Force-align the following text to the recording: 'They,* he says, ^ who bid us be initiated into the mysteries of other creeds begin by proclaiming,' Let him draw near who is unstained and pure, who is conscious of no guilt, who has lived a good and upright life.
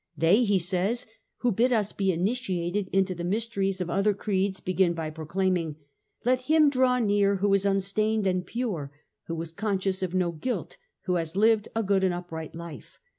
'They,* 0.23 0.43
he 0.45 0.57
says, 0.57 1.05
^ 1.05 1.07
who 1.41 1.51
bid 1.51 1.71
us 1.71 1.91
be 1.91 2.11
initiated 2.11 2.87
into 2.91 3.13
the 3.13 3.23
mysteries 3.23 3.79
of 3.79 3.87
other 3.91 4.15
creeds 4.15 4.59
begin 4.59 4.95
by 4.95 5.11
proclaiming,' 5.11 5.75
Let 6.25 6.39
him 6.49 6.71
draw 6.71 6.97
near 6.97 7.35
who 7.35 7.53
is 7.53 7.67
unstained 7.67 8.25
and 8.25 8.43
pure, 8.43 8.91
who 9.27 9.39
is 9.39 9.51
conscious 9.51 10.01
of 10.01 10.15
no 10.15 10.31
guilt, 10.31 10.77
who 11.01 11.17
has 11.17 11.35
lived 11.35 11.67
a 11.75 11.83
good 11.83 12.03
and 12.03 12.15
upright 12.15 12.55
life. 12.55 12.97